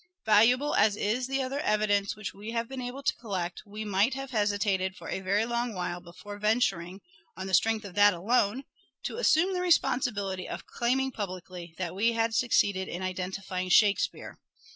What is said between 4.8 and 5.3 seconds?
for a